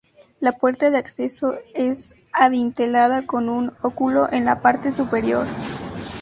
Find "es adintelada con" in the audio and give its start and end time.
1.75-3.49